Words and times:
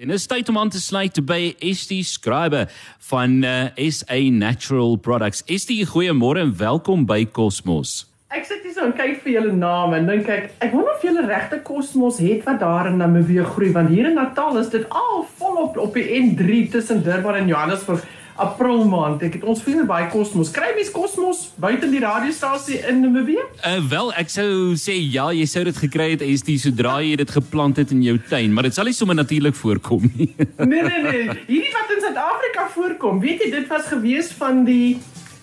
En 0.00 0.08
dit 0.08 0.16
is 0.16 0.26
tyd 0.26 0.48
om 0.48 0.56
aan 0.58 0.70
te 0.72 0.80
sluit 0.80 1.18
by 1.28 1.50
ST 1.76 1.98
Scribe 2.08 2.62
van 3.10 3.42
uh, 3.44 3.66
SA 3.92 4.16
Natural 4.32 4.94
Products. 4.96 5.42
ST, 5.44 5.74
goeiemôre 5.90 6.40
en 6.40 6.54
welkom 6.56 7.02
by 7.04 7.26
Cosmos. 7.28 8.06
Ek 8.32 8.48
sit 8.48 8.64
hier 8.64 8.72
so 8.72 8.86
en 8.88 8.94
kyk 8.96 9.18
vir 9.20 9.34
julle 9.34 9.52
name 9.52 9.98
en 9.98 10.08
dink 10.08 10.30
ek, 10.32 10.48
ek 10.64 10.72
wonder 10.72 10.94
of 10.94 11.04
julle 11.04 11.26
regte 11.28 11.60
Cosmos 11.66 12.22
het 12.24 12.40
wat 12.48 12.62
daar 12.64 12.88
in 12.88 12.96
Namibië 13.02 13.44
groei 13.52 13.68
want 13.76 13.92
hier 13.92 14.08
in 14.08 14.16
Natal 14.16 14.56
is 14.62 14.72
dit 14.72 14.88
al 14.88 15.26
volop 15.36 15.76
op 15.84 16.00
die 16.00 16.08
N3 16.22 16.62
tussen 16.72 17.04
Durban 17.04 17.42
en 17.42 17.52
Johannesburg. 17.52 18.08
April 18.40 18.84
maand. 18.88 19.22
Ek 19.26 19.36
het 19.36 19.44
ons 19.48 19.60
vriende 19.62 19.84
by 19.88 20.06
Cosmos. 20.12 20.50
Kry 20.54 20.72
mens 20.76 20.90
Cosmos 20.94 21.42
buite 21.60 21.88
die 21.92 22.00
radiostasie 22.02 22.80
in 22.88 23.02
Namibië? 23.04 23.44
Uh 23.68 23.80
wel, 23.90 24.12
ek 24.20 24.32
sou 24.32 24.48
sê 24.80 24.96
ja, 25.00 25.28
jy 25.34 25.46
sou 25.50 25.64
dit 25.68 25.82
gekry 25.84 26.12
het 26.14 26.24
ST 26.40 26.56
sodra 26.62 26.98
jy 27.04 27.16
dit 27.20 27.34
geplant 27.36 27.80
het 27.80 27.92
in 27.92 28.02
jou 28.06 28.16
tuin, 28.30 28.52
maar 28.54 28.68
dit 28.68 28.76
sal 28.76 28.88
nie 28.88 28.96
sommer 28.96 29.18
natuurlik 29.18 29.56
voorkom 29.58 30.08
nie. 30.16 30.30
nee 30.70 30.82
nee 30.86 31.02
nee, 31.04 31.38
hierdie 31.50 31.74
wat 31.74 31.92
in 31.96 32.04
Suid-Afrika 32.06 32.68
voorkom. 32.74 33.20
Weet 33.24 33.44
jy, 33.44 33.52
dit 33.58 33.68
was 33.72 33.90
gewees 33.92 34.32
van 34.40 34.64
die 34.68 34.98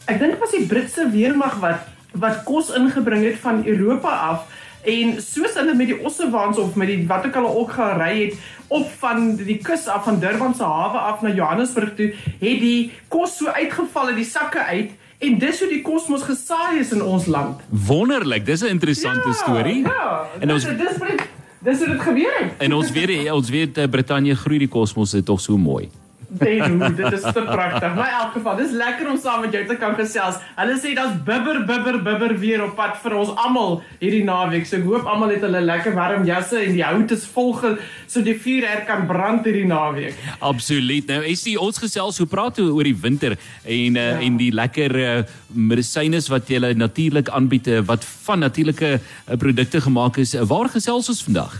ek 0.09 0.17
dink 0.21 0.41
was 0.41 0.55
die 0.55 0.65
Britse 0.69 1.05
weermag 1.13 1.59
wat 1.61 1.87
wat 2.17 2.41
kos 2.47 2.71
ingebring 2.73 3.21
het 3.27 3.37
van 3.43 3.61
Europa 3.69 4.09
af 4.31 4.47
en 4.83 5.21
soos 5.21 5.53
hulle 5.59 5.75
met 5.75 5.87
die 5.87 5.99
ossewaans 6.05 6.57
of 6.57 6.75
met 6.75 6.87
die 6.87 7.07
wat 7.07 7.25
ook 7.25 7.35
al 7.35 7.47
ook 7.61 7.71
gery 7.71 8.13
het 8.23 8.33
op 8.67 8.87
van 8.99 9.35
die 9.35 9.57
kus 9.57 9.87
af 9.87 10.03
van 10.03 10.19
Durban 10.19 10.55
se 10.55 10.63
hawe 10.63 10.97
af 10.97 11.21
na 11.21 11.33
Johannesburg 11.33 11.95
toe 11.95 12.13
het 12.39 12.59
die 12.63 12.91
kos 13.07 13.37
so 13.37 13.47
uitgeval 13.47 14.07
uit 14.13 14.21
die 14.21 14.29
sakke 14.29 14.63
uit 14.63 14.91
en 15.19 15.39
dis 15.39 15.59
hoe 15.59 15.69
die 15.69 15.81
kosmos 15.83 16.23
gesaai 16.23 16.79
is 16.79 16.93
in 16.95 17.01
ons 17.03 17.25
land. 17.27 17.59
Wonderlik, 17.69 18.45
dis 18.45 18.61
'n 18.61 18.71
interessante 18.71 19.27
ja, 19.27 19.33
storie. 19.33 19.81
Ja. 19.83 20.27
En 20.39 20.51
ons 20.51 20.63
dis 20.63 20.77
dis 20.77 20.97
dis 21.59 21.79
het 21.79 22.01
gebeur. 22.01 22.51
En 22.57 22.73
ons 22.73 22.91
weet 22.91 23.31
ons 23.31 23.49
weet 23.49 23.77
eh, 23.77 23.89
Brittanje 23.89 24.35
groei 24.35 24.57
die 24.57 24.67
kosmos 24.67 25.11
dit 25.11 25.25
tog 25.25 25.41
so 25.41 25.57
mooi. 25.57 25.89
Denu, 26.29 26.93
dit 26.95 27.11
is 27.11 27.21
te 27.21 27.41
pragtig. 27.41 27.95
Maar 27.95 28.11
in 28.11 28.17
elk 28.19 28.33
geval, 28.37 28.57
dis 28.59 28.71
lekker 28.77 29.09
om 29.09 29.17
saam 29.17 29.41
met 29.41 29.55
jou 29.55 29.63
te 29.65 29.75
kan 29.81 29.95
gesels. 29.97 30.37
Hulle 30.59 30.75
sê 30.77 30.93
daar's 30.97 31.15
bibber 31.25 31.63
bibber 31.65 31.97
bibber 32.05 32.35
weer 32.37 32.63
op 32.63 32.75
pad 32.77 32.99
vir 33.01 33.15
ons 33.17 33.31
almal 33.41 33.79
hierdie 33.97 34.23
naweek. 34.27 34.67
So 34.69 34.77
ek 34.77 34.85
hoop 34.85 35.09
almal 35.09 35.33
het 35.33 35.45
hulle 35.47 35.61
lekker 35.65 35.95
warm 35.97 36.27
jasse 36.27 36.59
en 36.61 36.75
die 36.77 36.85
hout 36.85 37.11
is 37.15 37.25
vol 37.33 37.55
so 38.07 38.21
die 38.21 38.35
vuur 38.37 38.67
her 38.67 38.83
kan 38.85 39.07
brand 39.09 39.47
hierdie 39.47 39.65
naweek. 39.69 40.17
Absoluut. 40.45 41.07
Nou, 41.09 41.23
is 41.25 41.43
die 41.47 41.57
ons 41.59 41.81
gesels 41.81 42.19
hoe 42.21 42.27
praat 42.29 42.59
oor 42.61 42.85
die 42.85 42.97
winter 43.01 43.35
en 43.63 43.97
uh, 43.97 44.05
ja. 44.11 44.19
en 44.25 44.37
die 44.37 44.51
lekker 44.53 44.95
uh, 44.99 45.15
medisyne 45.49 46.21
wat 46.29 46.49
jy 46.51 46.73
natuurlik 46.77 47.29
aanbied 47.33 47.67
eh, 47.71 47.81
wat 47.85 48.05
van 48.27 48.43
natuurlike 48.43 48.99
uh, 48.99 49.37
produkte 49.39 49.81
gemaak 49.81 50.19
is. 50.21 50.35
Waar 50.49 50.69
gesels 50.69 51.09
ons 51.09 51.23
vandag? 51.25 51.57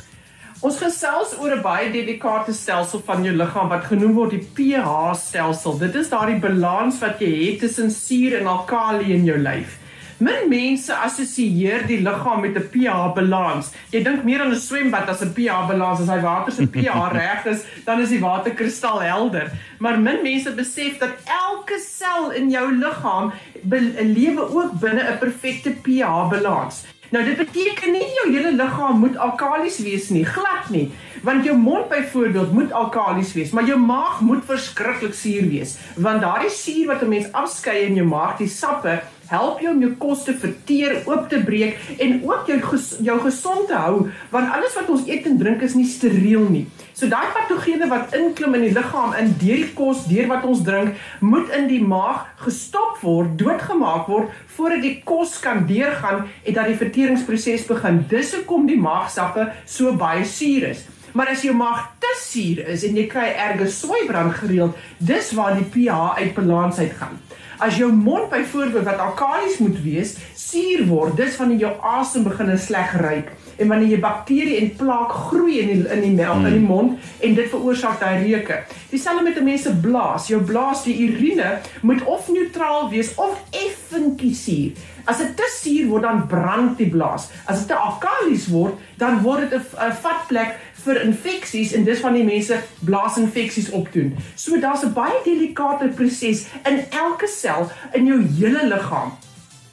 Ons 0.60 0.76
gesels 0.76 1.38
oor 1.40 1.54
'n 1.56 1.62
baie 1.64 1.92
delikate 1.92 2.52
stelsel 2.52 3.00
van 3.08 3.24
jou 3.24 3.32
liggaam 3.32 3.70
wat 3.72 3.86
genoem 3.88 4.14
word 4.14 4.34
die 4.36 4.48
pH 4.56 5.16
stelsel. 5.16 5.78
Dit 5.80 5.96
is 5.96 6.10
daardie 6.12 6.40
balans 6.40 7.00
wat 7.00 7.22
jy 7.24 7.30
het 7.46 7.60
tussen 7.62 7.92
suur 7.92 8.36
en 8.40 8.48
alkali 8.48 9.14
in 9.14 9.24
jou 9.24 9.38
lyf. 9.38 9.78
Min 10.20 10.50
mense 10.50 10.92
assosieer 10.92 11.88
die 11.88 12.02
liggaam 12.02 12.42
met 12.42 12.58
'n 12.58 12.68
pH 12.74 13.16
balans. 13.16 13.72
Jy 13.92 14.04
dink 14.04 14.26
meer 14.26 14.42
aan 14.42 14.52
'n 14.52 14.60
swembad 14.60 15.08
as 15.08 15.22
'n 15.22 15.32
pH 15.32 15.68
balans. 15.72 16.02
As 16.02 16.10
hy 16.10 16.20
water 16.20 16.52
se 16.52 16.68
pH 16.68 17.08
reg 17.22 17.46
is, 17.46 17.64
dan 17.86 18.02
is 18.02 18.10
die 18.10 18.20
water 18.20 18.52
kristalhelder. 18.52 19.52
Maar 19.80 19.98
min 19.98 20.22
mense 20.23 20.52
besef 20.52 21.00
dat 21.00 21.16
elke 21.23 21.80
sel 21.80 22.32
in 22.32 22.50
jou 22.50 22.68
liggaam 22.76 23.32
lewe 23.64 24.44
ook 24.52 24.80
binne 24.80 25.08
'n 25.08 25.20
perfekte 25.20 25.72
pH 25.72 26.30
balans. 26.30 26.84
Nou 27.10 27.24
dit 27.26 27.38
beteken 27.38 27.92
nie 27.92 28.06
jou 28.20 28.26
hele 28.30 28.52
liggaam 28.54 29.00
moet 29.02 29.16
alkalies 29.18 29.80
wees 29.82 30.10
nie, 30.14 30.26
glad 30.26 30.70
nie. 30.70 30.92
Want 31.26 31.46
jou 31.48 31.56
mond 31.58 31.90
byvoorbeeld 31.90 32.52
moet 32.54 32.72
alkalies 32.72 33.34
wees, 33.34 33.52
maar 33.52 33.66
jou 33.66 33.80
maag 33.82 34.20
moet 34.22 34.46
verskriklik 34.46 35.14
suur 35.18 35.48
wees, 35.50 35.78
want 35.98 36.22
daardie 36.22 36.54
suur 36.54 36.86
wat 36.94 37.02
'n 37.02 37.10
mens 37.10 37.32
afskei 37.32 37.80
in 37.88 37.96
jou 37.96 38.08
maag, 38.08 38.38
die 38.38 38.48
sappe, 38.48 39.02
help 39.30 39.62
jou 39.64 39.74
om 39.76 39.82
jou 39.84 39.92
kos 40.02 40.26
te 40.28 40.34
verteer, 40.38 41.00
oop 41.10 41.30
te 41.32 41.40
breek 41.45 41.78
en 42.02 42.20
ook 42.26 42.50
jou 42.50 42.60
ges 42.72 42.90
jou 43.06 43.17
gesond 43.23 43.67
te 43.70 43.78
hou, 43.78 44.10
want 44.34 44.54
alles 44.56 44.76
wat 44.78 44.90
ons 44.90 45.08
eet 45.10 45.28
en 45.30 45.38
drink 45.40 45.64
is 45.66 45.78
nie 45.78 45.88
steriel 45.90 46.48
nie. 46.50 46.66
So 46.98 47.08
daai 47.08 47.30
patogene 47.36 47.88
wat 47.92 48.16
inklim 48.18 48.58
in 48.58 48.66
die 48.68 48.73
liggaam 48.76 49.14
in 49.16 49.32
deur 49.39 49.62
die 49.62 49.73
kos, 49.78 50.04
deur 50.10 50.28
wat 50.32 50.45
ons 50.50 50.66
drink, 50.68 50.98
moet 51.23 51.52
in 51.56 51.70
die 51.70 51.82
maag 51.84 52.26
gestop 52.44 53.00
word, 53.06 53.38
doodgemaak 53.39 54.10
word 54.12 54.34
voordat 54.58 54.84
die 54.84 54.98
kos 55.08 55.38
kan 55.44 55.64
deurgaan 55.70 56.26
en 56.28 56.58
dat 56.58 56.68
die 56.68 56.80
verteringsproses 56.80 57.68
begin. 57.70 58.04
Dis 58.12 58.34
hoekom 58.36 58.68
die 58.68 58.80
maagsappe 58.82 59.52
so 59.64 59.95
baie 60.00 60.26
suur 60.28 60.72
is. 60.73 60.84
Maar 61.20 61.34
as 61.34 61.42
jou 61.44 61.52
maag 61.56 61.82
te 62.00 62.10
suur 62.16 62.62
is 62.72 62.86
en 62.88 62.96
jy 62.96 63.04
kry 63.12 63.26
erge 63.36 63.66
swaibrand 63.76 64.38
gereeld, 64.40 64.78
dis 65.04 65.34
waar 65.36 65.58
die 65.58 65.66
pH 65.68 66.14
uit 66.16 66.32
balans 66.38 66.80
uitgaan. 66.80 67.18
As 67.60 67.76
jou 67.76 67.90
mond 67.92 68.30
byvoorbeeld 68.32 68.86
wat 68.88 69.02
alkalies 69.04 69.58
moet 69.60 69.82
wees, 69.84 70.14
suur 70.40 70.86
word, 70.88 71.18
dis 71.20 71.36
wanneer 71.36 71.66
jou 71.66 71.74
asem 71.84 72.24
begin 72.24 72.54
sleg 72.56 72.94
ruik 73.04 73.34
en 73.60 73.68
wanneer 73.68 73.98
jy 73.98 74.00
bakterie 74.00 74.56
en 74.62 74.70
plaak 74.80 75.12
groei 75.28 75.58
in 75.60 75.74
die, 75.74 75.82
in 75.92 76.06
die 76.06 76.14
melk 76.16 76.40
mm. 76.40 76.48
in 76.48 76.56
die 76.56 76.64
mond 76.64 77.10
en 77.28 77.36
dit 77.36 77.50
veroorsaak 77.52 78.00
daai 78.00 78.24
reuke. 78.24 78.62
Dieselfde 78.94 79.26
met 79.26 79.36
'n 79.36 79.44
mens 79.44 79.68
se 79.68 79.76
blaas. 79.76 80.30
Jou 80.32 80.40
blaas, 80.42 80.86
die 80.88 80.96
urine 81.10 81.60
moet 81.82 82.04
of 82.04 82.32
neutraal 82.32 82.90
wees 82.90 83.12
of 83.16 83.36
effentjies 83.52 84.44
suur. 84.44 84.72
As 85.04 85.18
dit 85.18 85.36
te 85.36 85.48
suur 85.60 85.88
word, 85.90 86.04
dan 86.04 86.28
brand 86.28 86.78
die 86.78 86.90
blaas. 86.90 87.28
As 87.46 87.60
dit 87.60 87.68
te 87.68 87.76
alkalies 87.76 88.48
word, 88.48 88.80
dan 88.98 89.22
word 89.22 89.50
dit 89.50 89.60
'n 89.60 89.92
vatplek 90.02 90.56
vir 90.84 91.02
infeksies 91.02 91.73
en 91.73 91.84
dis 91.84 92.00
van 92.00 92.14
die 92.14 92.23
mense 92.23 92.60
blaasinfeksies 92.86 93.70
opdoen. 93.70 94.16
So 94.36 94.60
daar's 94.60 94.84
'n 94.84 94.94
baie 94.94 95.20
delikate 95.23 95.88
proses 95.95 96.45
in 96.66 96.84
elke 96.90 97.28
sel 97.28 97.72
in 97.94 98.06
jou 98.06 98.22
hele 98.40 98.67
liggaam. 98.67 99.12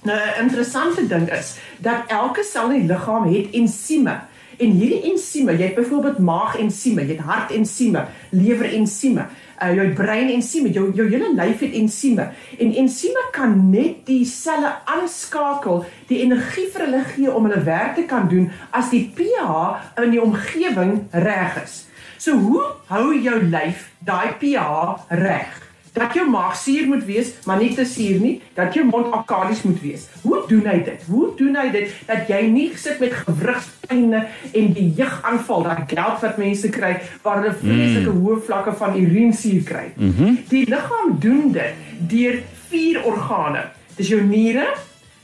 Nou 0.02 0.18
'n 0.18 0.42
interessante 0.42 1.06
ding 1.06 1.30
is 1.32 1.56
dat 1.78 2.06
elke 2.06 2.42
sel 2.42 2.70
in 2.70 2.78
die 2.78 2.92
liggaam 2.94 3.34
het 3.34 3.50
ensieme. 3.50 4.20
En 4.56 4.70
hierdie 4.72 5.02
ensieme, 5.10 5.52
jy 5.52 5.70
het 5.70 5.80
byvoorbeeld 5.80 6.18
maagensieme, 6.18 7.04
jy 7.04 7.16
het 7.16 7.26
hartensieme, 7.26 8.06
lewerensieme 8.30 9.26
uh, 9.62 9.72
jou 9.74 9.86
brein 9.96 10.30
ensieme, 10.32 10.70
jou 10.72 10.90
jou 10.96 11.06
hele 11.10 11.32
lyf 11.34 11.62
het 11.64 11.74
ensieme. 11.76 12.28
En 12.58 12.72
ensieme 12.82 13.26
kan 13.32 13.56
net 13.70 14.04
die 14.08 14.24
selle 14.28 14.72
aanskakel, 14.84 15.84
die 16.10 16.22
energie 16.24 16.68
vir 16.72 16.86
hulle 16.86 17.02
gee 17.12 17.32
om 17.32 17.48
hulle 17.48 17.62
werk 17.66 17.96
te 17.98 18.06
kan 18.08 18.28
doen 18.30 18.50
as 18.70 18.90
die 18.92 19.06
pH 19.16 20.00
in 20.04 20.16
die 20.16 20.22
omgewing 20.22 20.98
reg 21.12 21.60
is. 21.64 21.84
So 22.18 22.38
hoe 22.40 22.64
hou 22.88 23.12
jou 23.14 23.38
lyf 23.44 23.90
daai 24.04 24.36
pH 24.40 25.06
reg? 25.22 25.65
Dat 25.96 26.14
jou 26.16 26.26
maag 26.30 26.56
suur 26.60 26.86
moet 26.86 27.04
wees, 27.08 27.32
maar 27.48 27.60
nie 27.60 27.72
te 27.74 27.84
suur 27.88 28.20
nie, 28.20 28.34
dat 28.54 28.74
jou 28.76 28.84
mond 28.84 29.12
alkalies 29.16 29.62
moet 29.64 29.78
wees. 29.80 30.06
Hoe 30.22 30.42
doen 30.48 30.66
hy 30.68 30.76
dit? 30.84 31.06
Hoe 31.08 31.30
doen 31.38 31.56
hy 31.56 31.70
dit 31.72 31.94
dat 32.08 32.28
jy 32.28 32.42
nie 32.52 32.66
sit 32.76 33.00
met 33.00 33.16
gewrigspynne 33.24 34.20
en 34.52 34.68
die 34.76 34.90
jeugaanval, 34.98 35.64
daai 35.64 35.86
gout 35.94 36.20
wat 36.24 36.40
mense 36.42 36.68
kry 36.74 36.92
waar 37.24 37.40
hulle 37.40 37.54
vreeslike 37.62 38.12
mm. 38.12 38.20
hoë 38.26 38.42
vlakke 38.48 38.76
van 38.82 38.98
urinesuur 39.00 39.64
kry. 39.64 39.86
Mm 39.96 40.12
-hmm. 40.18 40.38
Die 40.52 40.64
liggaam 40.68 41.16
doen 41.20 41.52
dit 41.52 41.74
deur 42.12 42.42
vier 42.68 43.02
organe. 43.04 43.64
Dis 43.96 44.08
jou 44.12 44.20
niere, 44.20 44.66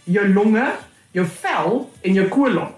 jou 0.04 0.27
longe, 0.33 0.66
jou 1.12 1.27
vel 1.27 1.91
en 2.00 2.15
jou 2.15 2.28
kolon. 2.28 2.72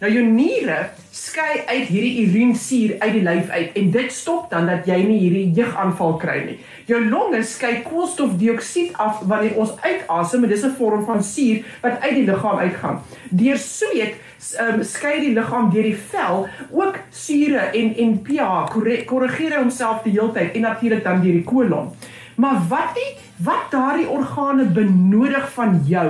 Nou 0.00 0.12
jou 0.12 0.24
niere 0.24 0.78
skei 1.14 1.62
uit 1.66 1.90
hierdie 1.92 2.24
urinesuur 2.26 2.96
uit 2.98 3.12
die 3.14 3.22
lyf 3.22 3.50
uit 3.54 3.76
en 3.78 3.90
dit 3.94 4.12
stop 4.12 4.48
dan 4.50 4.66
dat 4.66 4.88
jy 4.88 4.96
nie 5.06 5.18
hierdie 5.22 5.44
jeugaanval 5.54 6.16
kry 6.18 6.40
nie. 6.48 6.56
Jou 6.90 6.98
longe 7.06 7.42
skei 7.46 7.76
koolstofdioksied 7.86 8.96
af 8.98 9.20
wanneer 9.30 9.54
ons 9.62 9.76
uitasem 9.84 10.42
en 10.42 10.50
dis 10.50 10.64
'n 10.66 10.74
vorm 10.78 11.04
van 11.06 11.22
suur 11.22 11.62
wat 11.82 12.00
uit 12.00 12.14
die 12.14 12.26
liggaam 12.26 12.58
uitgaan. 12.58 12.98
Deur 13.30 13.58
sweet 13.58 14.18
um, 14.60 14.82
skei 14.82 15.20
die 15.20 15.34
liggaam 15.34 15.70
deur 15.70 15.86
die 15.86 15.96
vel 16.10 16.48
ook 16.70 16.98
sure 17.10 17.58
en 17.58 17.94
en 17.96 18.18
pH 18.22 18.74
korrigeer 19.06 19.58
homself 19.58 20.02
die 20.02 20.18
hele 20.18 20.32
tyd 20.32 20.54
en 20.54 20.60
natuurlik 20.60 21.04
dan 21.04 21.22
deur 21.22 21.32
die 21.32 21.44
kolon. 21.44 21.94
Maar 22.34 22.62
wat 22.68 22.94
die 22.94 23.10
wat 23.44 23.70
daardie 23.70 24.08
organe 24.08 24.64
benodig 24.64 25.46
van 25.52 25.80
jou 25.86 26.08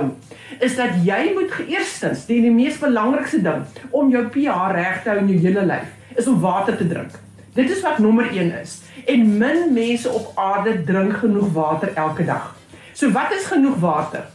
is 0.59 0.75
dat 0.75 0.97
jy 1.03 1.33
moet 1.33 1.53
eerstens 1.67 2.25
die, 2.25 2.41
die 2.41 2.53
mees 2.53 2.77
belangrikste 2.81 3.41
ding 3.41 3.65
om 3.89 4.11
jou 4.13 4.25
pH 4.29 4.71
reg 4.71 5.01
te 5.03 5.09
hou 5.09 5.19
in 5.21 5.31
jou 5.33 5.39
hele 5.47 5.65
lyf 5.65 6.15
is 6.15 6.27
om 6.31 6.39
water 6.39 6.77
te 6.77 6.87
drink. 6.87 7.17
Dit 7.55 7.69
is 7.69 7.81
wat 7.81 7.97
nommer 8.03 8.29
1 8.31 8.51
is. 8.61 8.79
En 9.05 9.37
min 9.37 9.73
mense 9.73 10.09
op 10.09 10.31
aarde 10.39 10.77
drink 10.83 11.17
genoeg 11.23 11.51
water 11.53 11.91
elke 11.95 12.25
dag. 12.25 12.53
So 12.93 13.11
wat 13.11 13.33
is 13.35 13.45
genoeg 13.51 13.79
water? 13.79 14.25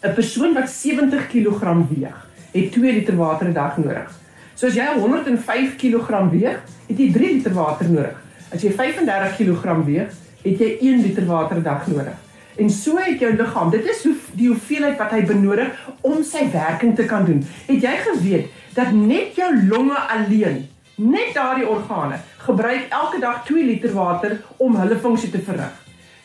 'n 0.00 0.14
Persoon 0.14 0.54
wat 0.54 0.70
70 0.70 1.26
kg 1.28 1.74
weeg, 1.88 2.16
het 2.52 2.72
2 2.72 2.92
liter 2.92 3.16
water 3.16 3.48
'n 3.48 3.52
dag 3.52 3.76
nodig. 3.76 4.10
So 4.54 4.66
as 4.66 4.74
jy 4.74 4.86
105 4.96 5.76
kg 5.76 6.30
weeg, 6.30 6.58
het 6.88 6.98
jy 6.98 7.12
3 7.12 7.34
liter 7.34 7.52
water 7.52 7.90
nodig. 7.90 8.16
As 8.52 8.62
jy 8.62 8.70
35 8.72 9.36
kg 9.36 9.84
weeg, 9.84 10.08
het 10.42 10.58
jy 10.58 10.76
1 10.80 11.02
liter 11.02 11.26
water 11.26 11.56
'n 11.56 11.62
dag 11.62 11.86
nodig. 11.86 12.16
En 12.56 12.70
so 12.70 12.96
het 12.96 13.20
jou 13.20 13.36
liggaam, 13.36 13.70
dit 13.70 13.84
is 13.88 14.02
hoe 14.04 14.14
die 14.32 14.48
hoeveelheid 14.48 14.98
wat 14.98 15.10
hy 15.10 15.22
benodig 15.24 15.70
om 16.00 16.22
sy 16.22 16.50
werking 16.52 16.96
te 16.96 17.04
kan 17.04 17.24
doen. 17.24 17.46
Het 17.66 17.82
jy 17.82 17.96
geweet 17.96 18.46
dat 18.74 18.92
net 18.92 19.34
jou 19.34 19.66
longe 19.66 19.98
alleen 19.98 20.68
net 21.00 21.34
daardie 21.34 21.68
organe 21.68 22.18
gebruik 22.38 22.88
elke 22.88 23.20
dag 23.20 23.44
2 23.44 23.64
liter 23.64 23.92
water 23.92 24.40
om 24.56 24.76
hulle 24.76 24.98
funksie 24.98 25.30
te 25.30 25.40
verrig. 25.40 25.72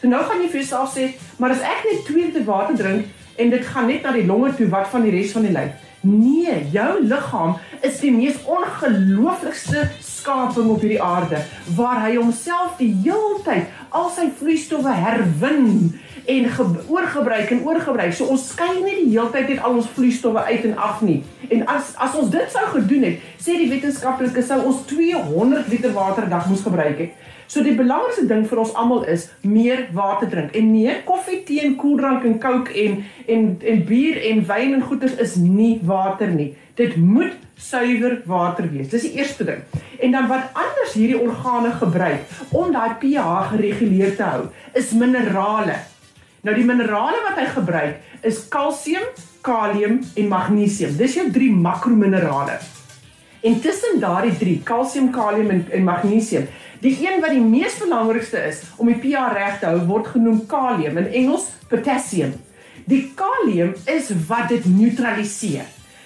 So 0.01 0.07
nou 0.07 0.23
gaan 0.23 0.41
jy 0.41 0.49
vir 0.51 0.59
jouself 0.59 0.97
sê, 0.97 1.13
maar 1.37 1.55
as 1.55 1.63
ek 1.63 1.85
net 1.87 2.05
2 2.05 2.25
liter 2.25 2.43
water 2.43 2.75
drink 2.75 3.05
en 3.35 3.49
dit 3.49 3.65
gaan 3.65 3.87
net 3.87 4.03
na 4.03 4.11
die 4.11 4.25
longe 4.25 4.51
toe, 4.55 4.67
wat 4.69 4.91
van 4.91 5.07
die 5.07 5.11
res 5.11 5.31
van 5.31 5.47
die 5.47 5.55
lyf? 5.55 5.71
Nee, 6.05 6.67
jou 6.69 6.99
liggaam 7.01 7.55
is 7.81 7.97
die 8.03 8.11
mees 8.13 8.37
ongelooflikste 8.45 9.87
skaping 10.05 10.69
op 10.69 10.83
hierdie 10.85 11.01
aarde 11.01 11.39
waar 11.77 12.03
hy 12.03 12.11
homself 12.19 12.75
die 12.77 12.91
heeltyd 13.01 13.71
al 13.89 14.11
sy 14.13 14.27
vloeistowwe 14.37 14.93
herwin 14.93 15.95
en 16.29 16.47
oorgebruik 16.89 17.51
en 17.55 17.63
oorgebruik. 17.65 18.13
So 18.13 18.29
ons 18.33 18.45
skei 18.51 18.75
nie 18.83 18.95
die 18.99 19.11
heeltyd 19.15 19.49
net 19.53 19.65
al 19.65 19.79
ons 19.79 19.89
vloeistowwe 19.97 20.45
uit 20.45 20.67
en 20.69 20.77
af 20.77 21.01
nie. 21.05 21.23
En 21.49 21.65
as 21.73 21.93
as 22.01 22.17
ons 22.21 22.29
dit 22.33 22.53
sou 22.53 22.65
gedoen 22.75 23.09
het, 23.09 23.25
sê 23.41 23.57
die 23.57 23.69
wetenskaplikes 23.73 24.49
sou 24.49 24.61
ons 24.69 24.85
200 24.91 25.69
liter 25.73 25.93
water 25.97 26.25
'n 26.25 26.33
dag 26.37 26.45
moes 26.49 26.65
gebruik 26.65 27.01
het. 27.01 27.33
So 27.47 27.63
die 27.63 27.75
belangrikste 27.77 28.25
ding 28.29 28.45
vir 28.49 28.61
ons 28.63 28.73
almal 28.73 29.05
is 29.11 29.27
meer 29.45 29.85
water 29.93 30.29
drink. 30.29 30.55
En 30.57 30.71
nee, 30.73 30.95
koffie, 31.05 31.43
tee 31.45 31.61
en 31.65 31.75
koeldrank 31.79 32.25
en 32.25 32.39
coke 32.41 32.73
en 32.83 33.01
en 33.27 33.49
en 33.61 33.83
bier 33.85 34.21
en 34.31 34.45
wyn 34.49 34.77
en 34.77 34.85
goeters 34.85 35.17
is 35.21 35.35
nie 35.41 35.79
water 35.85 36.33
nie. 36.33 36.53
Dit 36.75 36.97
moet 36.97 37.37
suiwer 37.57 38.19
water 38.27 38.67
wees. 38.71 38.89
Dis 38.91 39.07
die 39.07 39.15
eerste 39.19 39.45
ding. 39.47 39.61
En 40.03 40.11
dan 40.11 40.27
wat 40.27 40.51
anders 40.53 40.95
hierdie 40.97 41.21
organe 41.21 41.71
gebruik 41.79 42.25
om 42.51 42.73
daai 42.73 42.97
pH 42.99 43.51
gereguleer 43.53 44.15
te 44.17 44.27
hou, 44.27 44.41
is 44.73 44.91
minerale. 44.97 45.79
Nou 46.45 46.53
die 46.57 46.65
minerale 46.67 47.21
wat 47.29 47.39
hy 47.39 47.47
gebruik 47.53 48.25
is 48.25 48.43
kalsium, 48.53 49.05
kalium 49.45 50.01
en 50.17 50.27
magnesium. 50.29 50.97
Dis 50.97 51.15
jou 51.17 51.29
drie 51.31 51.51
makrominerale. 51.53 52.59
En 53.45 53.59
tussen 53.61 53.99
daardie 54.01 54.33
drie, 54.37 54.59
kalsium, 54.65 55.11
kalium 55.13 55.51
en, 55.53 55.65
en 55.69 55.83
magnesium, 55.85 56.47
die 56.85 56.95
een 57.01 57.21
wat 57.23 57.33
die 57.33 57.43
mees 57.43 57.77
belangrikste 57.81 58.41
is 58.49 58.61
om 58.77 58.89
die 58.91 58.99
pH 59.01 59.31
reg 59.33 59.59
te 59.61 59.69
hou, 59.71 59.79
word 59.89 60.11
genoem 60.13 60.43
kalium, 60.49 60.99
in 61.01 61.07
Engels 61.23 61.49
potassium. 61.71 62.35
Die 62.85 63.07
kalium 63.17 63.73
is 63.89 64.11
wat 64.29 64.51
dit 64.53 64.67
neutraliseer. 64.69 65.65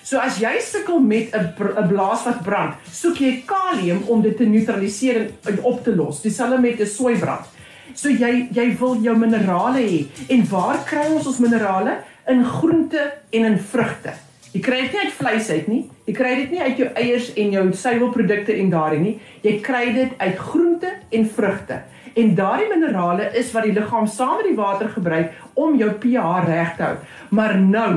So 0.10 0.18
as 0.18 0.40
jy 0.42 0.56
sukkel 0.64 1.02
met 1.04 1.36
'n 1.36 1.88
blaas 1.88 2.24
wat 2.26 2.44
brand, 2.44 2.76
soek 2.92 3.20
jy 3.20 3.44
kalium 3.46 4.02
om 4.08 4.22
dit 4.22 4.38
te 4.38 4.46
neutraliseer 4.46 5.32
en 5.46 5.62
op 5.64 5.84
te 5.84 5.96
los. 5.96 6.22
Dieselfde 6.22 6.58
met 6.58 6.80
'n 6.80 6.86
soeibrand. 6.86 7.46
So 7.94 8.10
jy 8.10 8.48
jy 8.52 8.78
wil 8.80 8.96
jou 9.02 9.18
minerale 9.18 9.80
hê. 9.80 10.08
En 10.30 10.50
waar 10.50 10.84
kry 10.86 11.06
ons 11.14 11.28
ons 11.28 11.40
minerale? 11.40 11.98
In 12.28 12.46
groente 12.46 13.14
en 13.30 13.46
in 13.46 13.60
vrugte. 13.60 14.29
Jy 14.50 14.62
kry 14.66 14.80
dit 14.82 14.96
nie 14.96 15.02
uit 15.06 15.14
vleis 15.14 15.50
uit 15.50 15.68
nie. 15.70 15.82
Jy 16.08 16.14
kry 16.18 16.36
dit 16.40 16.54
nie 16.56 16.62
uit 16.62 16.80
jou 16.82 16.88
eiers 16.98 17.28
en 17.38 17.52
jou 17.54 17.66
suiwelprodukte 17.78 18.56
en 18.58 18.72
daarin 18.74 19.04
nie. 19.06 19.16
Jy 19.46 19.60
kry 19.66 19.84
dit 19.94 20.16
uit 20.18 20.40
groente 20.50 20.94
en 21.12 21.28
vrugte. 21.36 21.82
En 22.18 22.32
daardie 22.36 22.70
minerale 22.72 23.30
is 23.38 23.52
wat 23.54 23.68
die 23.68 23.76
liggaam 23.76 24.08
saam 24.10 24.40
met 24.40 24.50
die 24.50 24.58
water 24.58 24.90
gebruik 24.90 25.36
om 25.54 25.78
jou 25.78 25.92
pH 26.02 26.48
reg 26.48 26.74
te 26.78 26.88
hou. 26.88 26.96
Maar 27.30 27.60
nou, 27.62 27.92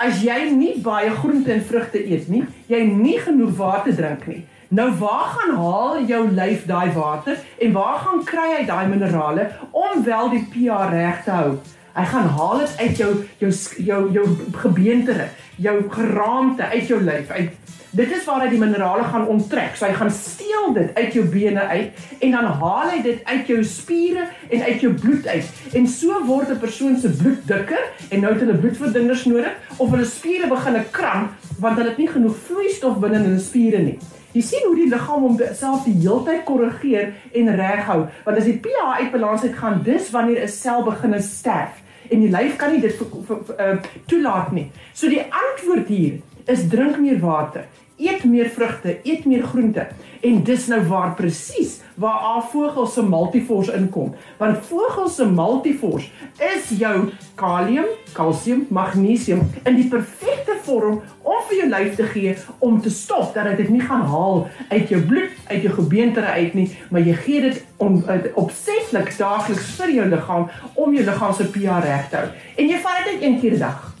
as 0.00 0.22
jy 0.24 0.38
nie 0.56 0.78
baie 0.82 1.12
groente 1.18 1.52
en 1.52 1.60
vrugte 1.68 2.00
eet 2.00 2.32
nie, 2.32 2.46
jy 2.72 2.80
nie 2.88 3.18
genoeg 3.20 3.52
water 3.60 3.92
drink 3.94 4.26
nie, 4.30 4.40
Nou 4.72 4.88
waar 4.96 5.26
gaan 5.36 5.56
haal 5.56 6.04
jou 6.08 6.22
lyf 6.32 6.62
daai 6.64 6.92
water 6.96 7.36
en 7.60 7.72
waar 7.72 7.98
gaan 8.00 8.22
kry 8.24 8.46
hy 8.54 8.62
daai 8.64 8.86
minerale 8.88 9.50
om 9.70 10.00
wel 10.06 10.30
die 10.32 10.46
pH 10.48 10.86
reg 10.94 11.18
te 11.26 11.34
hou? 11.36 11.50
Hy 11.92 12.04
gaan 12.08 12.28
haal 12.36 12.58
dit 12.58 12.76
uit 12.78 12.96
jou 12.96 13.12
jou 13.38 13.52
jou 13.76 14.02
jou 14.12 14.26
gebeentere, 14.64 15.28
jou 15.56 15.76
geraamte 15.90 16.62
uit 16.62 16.88
jou 16.88 17.00
lyf. 17.02 17.30
Uit 17.30 17.58
dit 17.92 18.12
is 18.16 18.24
waar 18.24 18.40
hy 18.40 18.48
die 18.48 18.60
minerale 18.60 19.04
gaan 19.04 19.26
onttrek. 19.28 19.74
So 19.76 19.84
hy 19.84 19.92
gaan 19.98 20.10
steel 20.16 20.72
dit 20.76 20.94
uit 20.96 21.16
jou 21.18 21.24
bene 21.28 21.66
uit 21.68 22.22
en 22.24 22.36
dan 22.36 22.48
haal 22.62 22.92
hy 22.94 23.02
dit 23.04 23.20
uit 23.28 23.50
jou 23.52 23.58
spiere 23.68 24.24
en 24.48 24.64
uit 24.68 24.80
jou 24.80 24.92
bloed 25.02 25.28
uit. 25.28 25.50
En 25.76 25.86
so 25.86 26.22
word 26.24 26.48
'n 26.50 26.58
persoon 26.58 26.96
se 26.96 27.10
bloed 27.10 27.44
dikker 27.46 27.84
en 28.08 28.20
nou 28.20 28.32
het 28.32 28.40
hulle 28.40 28.58
bloedverdunners 28.64 29.24
nodig 29.24 29.52
of 29.76 29.90
hulle 29.90 30.08
spiere 30.08 30.48
begin 30.48 30.80
kramp 30.90 31.30
want 31.58 31.76
hulle 31.76 31.90
het 31.90 31.98
nie 31.98 32.08
genoeg 32.08 32.36
vloeistof 32.48 32.98
binne 32.98 33.16
in 33.16 33.28
hulle 33.28 33.40
spiere 33.40 33.78
nie. 33.78 33.98
Jy 34.32 34.42
sien 34.42 34.66
hoe 34.66 34.76
die 34.76 34.88
liggaam 34.88 35.26
homself 35.26 35.84
die 35.84 35.98
heeltyd 36.00 36.44
korrigeer 36.48 37.12
en 37.36 37.54
reghou. 37.56 38.06
Want 38.24 38.36
as 38.36 38.48
die 38.48 38.58
pH 38.64 38.98
uit 38.98 39.12
balans 39.12 39.42
uit 39.42 39.56
gaan, 39.58 39.82
dis 39.84 40.10
wanneer 40.10 40.42
'n 40.42 40.48
sel 40.48 40.82
begin 40.82 41.20
sterf 41.22 41.82
en 42.10 42.20
die 42.20 42.30
lyf 42.30 42.56
kan 42.60 42.72
nie 42.72 42.80
dit 42.80 42.98
uh, 43.00 43.76
toelaat 44.06 44.52
nie. 44.52 44.70
So 44.92 45.08
die 45.08 45.22
antwoord 45.22 45.88
hier 45.88 46.20
is 46.50 46.66
drink 46.68 46.98
meer 46.98 47.20
water, 47.22 47.64
eet 48.02 48.24
meer 48.24 48.50
vrugte, 48.50 48.98
eet 49.06 49.24
meer 49.24 49.44
groente. 49.46 49.86
En 50.22 50.42
dis 50.42 50.66
nou 50.70 50.80
waar 50.90 51.14
presies 51.18 51.80
waar 51.94 52.22
A 52.24 52.40
vogels 52.40 52.94
se 52.94 53.02
multivors 53.02 53.68
inkom. 53.68 54.14
Want 54.38 54.64
vogels 54.66 55.16
se 55.16 55.26
multivors 55.28 56.08
is 56.54 56.70
jou 56.78 57.10
kalium, 57.34 57.88
kalsium, 58.16 58.66
magnesium 58.70 59.44
in 59.64 59.76
die 59.76 59.88
perfekte 59.92 60.51
vorm 60.66 61.00
om 61.22 61.44
vir 61.48 61.56
jou 61.58 61.68
lyf 61.68 61.94
te 61.96 62.06
gee 62.12 62.34
om 62.58 62.80
te 62.80 62.90
stop 62.90 63.34
dat 63.34 63.56
dit 63.56 63.68
nie 63.68 63.80
gaan 63.80 64.04
haal 64.06 64.48
uit 64.68 64.88
jou 64.88 65.00
bloed, 65.00 65.38
uit 65.46 65.62
jou 65.62 65.74
gebeentere 65.74 66.26
uit 66.26 66.54
nie, 66.54 66.68
maar 66.90 67.00
jy 67.00 67.14
gee 67.24 67.40
dit 67.40 67.64
om 67.76 68.02
opsetlik 68.34 69.14
daagliks 69.18 69.72
vir 69.78 69.96
jou 69.98 70.08
liggaam 70.08 70.50
om 70.74 70.94
jou 70.94 71.04
liggaam 71.04 71.34
se 71.34 71.48
pH 71.50 71.80
reg 71.86 72.08
te 72.10 72.16
hou. 72.16 72.28
En 72.56 72.68
jy 72.68 72.78
vat 72.84 73.02
dit 73.04 73.12
net 73.12 73.22
een 73.22 73.40
keer 73.40 73.54
'n 73.56 73.58
dag. 73.58 73.91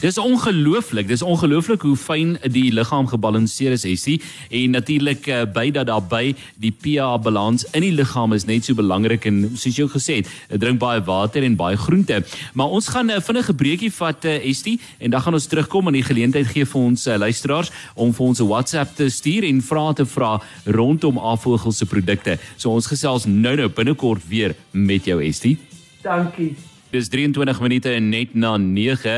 Dis 0.00 0.18
ongelooflik. 0.18 1.08
Dis 1.08 1.22
ongelooflik 1.22 1.82
hoe 1.82 1.96
fyn 1.96 2.36
die 2.42 2.70
liggaam 2.72 3.06
gebalanseer 3.10 3.72
is, 3.76 3.84
Essie. 3.84 4.20
En 4.50 4.70
natuurlik 4.76 5.26
uh, 5.26 5.42
by 5.54 5.70
dat 5.74 5.86
daarby 5.86 6.34
die 6.60 6.72
pH 6.72 7.20
balans 7.22 7.66
in 7.72 7.84
die 7.86 7.92
liggaam 7.92 8.32
is 8.36 8.46
net 8.48 8.64
so 8.64 8.74
belangrik 8.74 9.26
en 9.30 9.50
soos 9.54 9.78
jy 9.78 9.88
gesê 9.92 10.20
het, 10.20 10.30
drink 10.60 10.80
baie 10.82 11.02
water 11.04 11.44
en 11.44 11.56
baie 11.56 11.76
groente. 11.76 12.22
Maar 12.54 12.76
ons 12.76 12.88
gaan 12.88 13.06
'n 13.06 13.18
uh, 13.18 13.20
vinnige 13.20 13.54
breekie 13.54 13.92
vat, 13.92 14.24
uh, 14.24 14.36
Essie, 14.50 14.80
en 14.98 15.10
dan 15.10 15.20
gaan 15.20 15.34
ons 15.34 15.46
terugkom 15.46 15.86
en 15.86 15.92
die 15.92 16.02
geleentheid 16.02 16.46
gee 16.46 16.64
vir 16.64 16.80
ons 16.80 17.06
uh, 17.06 17.16
luisteraars 17.16 17.70
om 17.94 18.12
vir 18.12 18.26
ons 18.26 18.40
'n 18.40 18.48
WhatsApp 18.48 18.96
te 18.96 19.08
stuur 19.08 19.44
en 19.44 19.62
vrae 19.62 19.94
te 19.94 20.06
vra 20.06 20.40
rondom 20.64 21.18
Avogel 21.18 21.72
se 21.72 21.86
produkte. 21.86 22.38
So 22.56 22.70
ons 22.70 22.86
gesels 22.86 23.24
nou-nou 23.26 23.68
binnekort 23.68 24.22
weer 24.28 24.54
met 24.70 25.04
jou, 25.04 25.22
Essie. 25.22 25.58
Dankie. 26.02 26.73
Dis 26.94 27.08
23 27.10 27.58
minute 27.58 27.90
net 27.98 28.36
na 28.38 28.52
9 28.56 29.14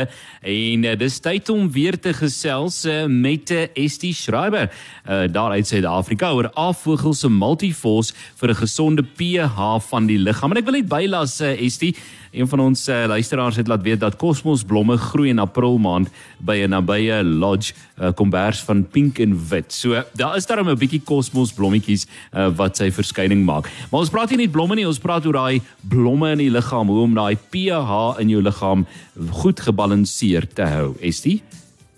en 0.48 0.84
uh, 0.88 0.94
dis 0.96 1.18
tyd 1.20 1.50
om 1.52 1.66
weer 1.68 1.98
te 2.00 2.14
gesels 2.16 2.78
uh, 2.88 3.02
met 3.04 3.52
uh, 3.52 3.66
Estie 3.76 4.14
Schreiber 4.16 4.70
uh, 4.70 5.26
daar 5.28 5.58
uit 5.58 5.68
Suid-Afrika 5.68 6.30
oor 6.32 6.48
afvogel 6.56 7.12
se 7.12 7.28
multiforce 7.28 8.14
vir 8.40 8.54
'n 8.54 8.60
gesonde 8.62 9.04
pH 9.04 9.58
van 9.90 10.06
die 10.08 10.16
liggaam. 10.18 10.56
En 10.56 10.62
ek 10.62 10.64
wil 10.64 10.80
net 10.80 10.88
bylas 10.88 11.40
uh, 11.40 11.52
Estie 11.52 11.92
Een 12.36 12.48
van 12.48 12.60
ons 12.60 12.88
uh, 12.88 13.04
luisteraars 13.06 13.56
het 13.56 13.66
laat 13.66 13.82
weet 13.82 14.00
dat 14.00 14.16
kosmosblomme 14.16 14.96
groei 14.96 15.28
in 15.28 15.38
April 15.38 15.78
maand 15.78 16.08
by 16.38 16.56
'n 16.64 16.68
nabye 16.68 17.24
lodge 17.24 17.72
uh, 18.00 18.12
kombers 18.14 18.60
van 18.60 18.88
pink 18.88 19.18
en 19.18 19.48
wit. 19.48 19.72
So 19.72 20.02
daar 20.12 20.36
is 20.36 20.46
daar 20.46 20.64
'n 20.64 20.76
bietjie 20.76 21.00
kosmosblommetjies 21.00 22.06
uh, 22.06 22.48
wat 22.56 22.76
sy 22.76 22.90
verskyning 22.92 23.44
maak. 23.44 23.70
Maar 23.90 24.00
ons 24.00 24.10
praat 24.10 24.36
nie 24.36 24.48
blomme 24.48 24.74
nie, 24.74 24.86
ons 24.86 24.98
praat 24.98 25.26
oor 25.26 25.32
daai 25.32 25.62
blomme 25.88 26.30
in 26.30 26.38
die 26.38 26.50
liggaam, 26.50 26.88
hoe 26.88 27.00
om 27.00 27.14
daai 27.14 27.36
pH 27.36 27.65
in 28.18 28.28
jou 28.28 28.42
liggaam 28.42 28.86
goed 29.30 29.60
gebalanseerd 29.60 30.54
te 30.54 30.62
hou. 30.62 30.94
Estie 31.00 31.42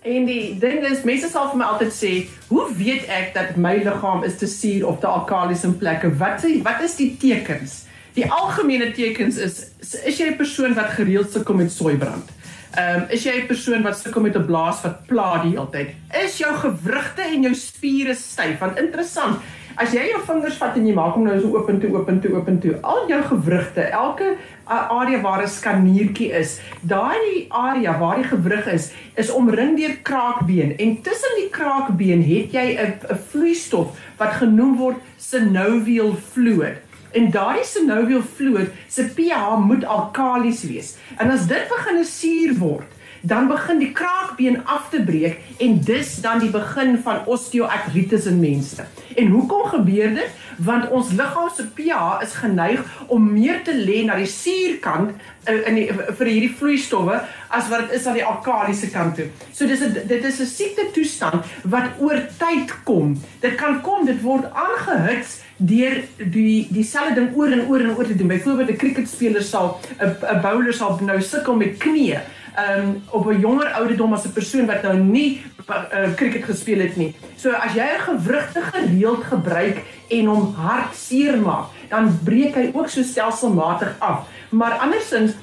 En 0.01 0.25
die 0.25 0.55
ding 0.59 0.79
is, 0.87 1.03
mense 1.03 1.27
sal 1.27 1.49
vir 1.51 1.59
my 1.59 1.65
altyd 1.73 1.91
sê, 1.91 2.11
"Hoe 2.47 2.69
weet 2.75 3.05
ek 3.07 3.33
dat 3.33 3.57
my 3.57 3.75
liggaam 3.83 4.23
is 4.23 4.37
te 4.37 4.47
suur 4.47 4.87
of 4.87 4.99
te 4.99 5.07
alkalis 5.07 5.63
in 5.63 5.77
plekke? 5.77 6.17
Wat 6.17 6.41
sê 6.41 6.61
wat 6.63 6.81
is 6.81 6.95
die 6.95 7.17
tekens?" 7.17 7.85
Die 8.13 8.25
algemene 8.31 8.91
tekens 8.91 9.37
is 9.37 9.71
is 10.05 10.17
jy 10.17 10.27
'n 10.27 10.37
persoon 10.37 10.73
wat 10.73 10.95
gereeld 10.95 11.31
sukkel 11.31 11.55
met 11.55 11.71
soeibrand? 11.71 12.29
Ehm 12.77 13.01
um, 13.01 13.05
is 13.09 13.23
jy 13.23 13.41
'n 13.41 13.47
persoon 13.47 13.81
wat 13.81 13.97
sukkel 13.97 14.21
met 14.21 14.35
'n 14.35 14.45
blaas 14.45 14.81
wat 14.81 15.05
pla 15.07 15.41
die 15.43 15.51
hele 15.51 15.69
tyd? 15.71 15.89
Is 16.23 16.37
jou 16.37 16.55
gewrigte 16.55 17.21
en 17.21 17.41
jou 17.41 17.55
spiere 17.55 18.15
styf? 18.15 18.59
Want 18.59 18.79
interessant, 18.79 19.41
as 19.77 19.93
jy 19.93 20.07
jou 20.09 20.21
vingers 20.25 20.57
vat 20.57 20.77
en 20.77 20.87
jy 20.87 20.93
maak 20.95 21.15
hom 21.15 21.27
nou 21.27 21.35
so 21.39 21.53
oop 21.57 21.69
en 21.69 21.79
toe 21.79 21.91
oop 21.93 22.09
en 22.09 22.19
toe 22.19 22.31
oop 22.35 22.47
en 22.47 22.59
toe, 22.59 22.75
al 22.81 23.07
jou 23.09 23.21
gewrigte, 23.29 23.85
elke 23.91 24.35
area 24.65 25.21
waar 25.21 25.43
'n 25.43 25.47
skaniertjie 25.47 26.31
is, 26.31 26.59
daai 26.81 27.47
area 27.49 27.97
waar 27.99 28.17
die 28.17 28.29
gewrig 28.29 28.67
is, 28.67 28.91
is 29.15 29.31
omring 29.31 29.77
deur 29.77 29.95
kraakbeen 30.03 30.77
en 30.77 31.01
tussen 31.01 31.35
die 31.37 31.49
kraakbeen 31.49 32.23
het 32.23 32.53
jy 32.53 32.77
'n 32.77 32.99
'n 33.09 33.17
vloeistof 33.31 33.97
wat 34.17 34.41
genoem 34.41 34.77
word 34.77 34.97
synovial 35.17 36.15
fluid. 36.15 36.77
En 37.11 37.31
daardie 37.31 37.65
synovial 37.65 38.21
fluid 38.21 38.69
se 38.87 39.03
pH 39.03 39.57
moet 39.65 39.85
alkalis 39.85 40.63
wees. 40.63 40.97
En 41.17 41.31
as 41.31 41.47
dit 41.47 41.67
begin 41.69 42.05
suur 42.05 42.53
word, 42.59 42.87
dan 43.21 43.47
begin 43.47 43.79
die 43.79 43.91
kraakbeen 43.91 44.65
af 44.65 44.89
te 44.89 45.01
breek 45.03 45.39
en 45.57 45.79
dis 45.83 46.15
dan 46.15 46.39
die 46.39 46.49
begin 46.49 46.97
van 47.03 47.25
osteoartritis 47.25 48.25
in 48.25 48.39
mense. 48.39 48.85
En 49.15 49.27
hoekom 49.27 49.63
gebeur 49.63 50.13
dit? 50.15 50.37
Want 50.57 50.89
ons 50.89 51.11
liggaam 51.15 51.49
se 51.55 51.65
pH 51.75 52.21
is 52.23 52.33
geneig 52.35 52.83
om 53.07 53.31
meer 53.31 53.61
te 53.63 53.75
lê 53.75 54.01
na 54.05 54.17
die 54.19 54.27
suurkant 54.27 55.13
eh, 55.43 55.67
in 55.67 55.77
die, 55.79 55.85
vir 55.89 56.31
hierdie 56.31 56.51
vloeistowwe 56.59 57.21
as 57.55 57.69
wat 57.71 57.87
dit 57.87 57.95
is 57.99 58.07
aan 58.07 58.17
die 58.19 58.25
alkalisiese 58.25 58.91
kant 58.91 59.15
toe. 59.15 59.29
So 59.51 59.67
dis 59.67 59.81
'n 59.81 59.93
dit 60.07 60.23
is 60.23 60.39
'n 60.39 60.45
siekte 60.45 60.91
toestand 60.91 61.45
wat 61.63 61.95
oor 61.99 62.19
tyd 62.37 62.75
kom. 62.83 63.15
Dit 63.39 63.55
kan 63.55 63.81
kom, 63.81 64.05
dit 64.05 64.21
word 64.21 64.51
aangehits 64.53 65.39
deur 65.57 66.03
die 66.17 66.67
dieselfde 66.71 67.15
ding 67.15 67.35
oor 67.35 67.51
en 67.51 67.67
oor 67.67 67.79
en 67.79 67.95
oor 67.95 68.05
te 68.05 68.15
doen. 68.15 68.27
Byvoorbeeld 68.27 68.69
'n 68.69 68.75
cricketspeler 68.75 69.43
sal 69.43 69.79
'n 69.99 70.41
bowler 70.41 70.73
sal 70.73 70.99
nou 71.01 71.21
sukkel 71.21 71.55
met 71.55 71.77
knieë 71.77 72.19
um 72.57 73.03
op 73.09 73.25
'n 73.27 73.39
jonger 73.39 73.67
ouderdom 73.67 74.13
as 74.13 74.25
'n 74.25 74.33
persoon 74.33 74.65
wat 74.65 74.81
nou 74.83 74.97
nie 74.97 75.41
uh, 75.69 76.13
cricket 76.15 76.43
gespeel 76.43 76.79
het 76.79 76.95
nie. 76.95 77.15
So 77.35 77.51
as 77.51 77.73
jy 77.73 77.85
'n 77.85 78.01
gewrigte 78.01 78.61
gereeld 78.61 79.23
gebruik 79.23 79.77
en 80.07 80.25
hom 80.25 80.53
hartseer 80.53 81.37
maak, 81.37 81.65
dan 81.89 82.19
breek 82.23 82.55
hy 82.55 82.71
ook 82.73 82.89
so 82.89 83.03
stelselmatig 83.03 83.95
af. 83.99 84.27
Maar 84.49 84.71
andersins 84.71 85.33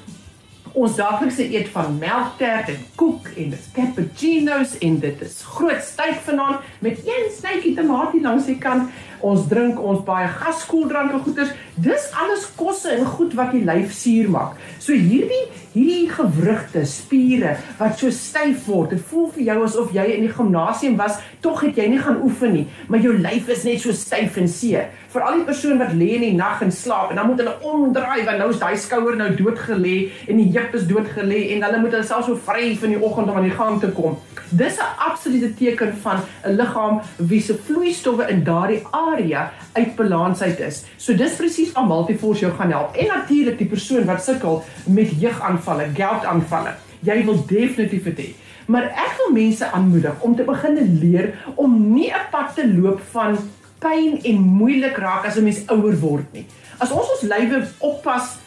ons 0.77 0.95
daaglikse 0.95 1.45
eet 1.53 1.69
van 1.73 1.97
melktert 1.97 2.69
en 2.69 2.81
koek 2.95 3.27
en 3.35 3.49
dis 3.49 3.69
cappuccinos 3.73 4.77
en 4.77 4.99
dit 4.99 5.21
is 5.21 5.41
groot 5.55 5.83
styf 5.83 6.21
vanaand 6.27 6.59
met 6.85 6.99
een 7.05 7.31
snytjie 7.33 7.73
tamatie 7.75 8.21
langs 8.21 8.45
die 8.45 8.57
kant. 8.57 8.91
Ons 9.25 9.47
drink 9.49 9.79
ons 9.81 10.03
baie 10.05 10.27
gaskoeldranke 10.39 11.21
goeders. 11.25 11.53
Dis 11.75 12.09
alles 12.17 12.45
kosse 12.57 12.91
en 12.93 13.05
goed 13.05 13.33
wat 13.37 13.53
die 13.55 13.63
lyf 13.65 13.93
suur 13.97 14.29
maak. 14.33 14.59
So 14.79 14.93
hierdie 14.93 15.45
hierdie 15.77 16.09
gewrigte 16.09 16.83
spiere 16.89 17.55
wat 17.77 17.99
so 17.99 18.09
styf 18.13 18.65
word, 18.69 18.95
dit 18.95 19.03
voel 19.11 19.27
vir 19.35 19.43
jou 19.49 19.57
asof 19.65 19.91
jy 19.95 20.05
in 20.15 20.25
die 20.25 20.33
gimnasium 20.33 20.95
was, 20.99 21.19
tog 21.43 21.61
het 21.65 21.77
jy 21.77 21.87
nie 21.91 22.01
gaan 22.01 22.21
oefen 22.25 22.55
nie, 22.55 22.63
maar 22.89 23.03
jou 23.03 23.13
lyf 23.17 23.51
is 23.53 23.65
net 23.67 23.83
so 23.83 23.93
styf 23.95 24.39
en 24.41 24.49
seer. 24.49 24.89
Vir 25.13 25.25
al 25.25 25.39
die 25.39 25.45
persoon 25.47 25.81
wat 25.81 25.93
lê 25.97 26.09
in 26.17 26.25
die 26.25 26.33
nag 26.37 26.63
en 26.65 26.73
slaap 26.73 27.13
en 27.13 27.21
dan 27.21 27.29
moet 27.29 27.43
hulle 27.43 27.55
omdraai 27.67 28.25
want 28.25 28.41
nou 28.41 28.49
is 28.53 28.61
daai 28.61 28.75
skouer 28.79 29.19
nou 29.19 29.29
doodgelê 29.37 29.97
en 30.27 30.41
die 30.41 30.49
heup 30.55 30.75
is 30.77 30.87
doodgelê 30.89 31.43
en 31.55 31.67
hulle 31.67 31.83
moet 31.83 31.95
hulle 31.95 32.09
self 32.09 32.27
so 32.27 32.39
vryf 32.49 32.83
in 32.87 32.97
die 32.97 33.01
oggend 33.03 33.29
om 33.29 33.39
aan 33.39 33.49
die 33.49 33.57
gang 33.57 33.79
te 33.83 33.93
kom. 33.97 34.17
Dis 34.49 34.77
'n 34.77 34.95
absolute 34.97 35.53
teken 35.53 35.97
van 36.01 36.17
'n 36.45 36.55
liggaam 36.55 37.01
wie 37.17 37.41
se 37.41 37.55
vloeistowwe 37.65 38.27
in 38.27 38.43
daardie 38.43 38.83
area 38.91 39.51
uit 39.71 39.95
balans 39.95 40.41
uit 40.41 40.59
is. 40.59 40.85
So 40.97 41.15
dis 41.15 41.35
presies 41.35 41.71
waar 41.71 41.87
Multiforce 41.87 42.39
jou 42.39 42.53
gaan 42.53 42.71
help. 42.71 42.95
En 42.95 43.07
natuurlik 43.07 43.57
die 43.57 43.67
persoon 43.67 44.05
wat 44.05 44.23
sukkel 44.23 44.63
met 44.85 45.19
jeugaanvalle, 45.19 45.87
goudaanvalle. 45.93 46.75
Jy 46.99 47.25
wil 47.25 47.45
definitief 47.45 48.03
dit 48.03 48.17
hê. 48.17 48.35
Maar 48.65 48.83
ek 48.83 49.13
wil 49.17 49.33
mense 49.33 49.71
aanmoedig 49.71 50.19
om 50.19 50.35
te 50.35 50.43
begin 50.43 50.99
leer 50.99 51.33
om 51.55 51.93
nie 51.93 52.11
'n 52.11 52.29
pad 52.31 52.55
te 52.55 52.73
loop 52.73 53.01
van 53.11 53.37
pyn 53.79 54.19
en 54.23 54.39
moeilik 54.39 54.97
raak 54.97 55.25
as 55.25 55.35
'n 55.37 55.43
mens 55.43 55.67
ouer 55.67 55.99
word 55.99 56.33
nie. 56.33 56.45
As 56.77 56.91
ons 56.91 57.09
ons 57.09 57.21
lywe 57.21 57.67
oppas 57.77 58.37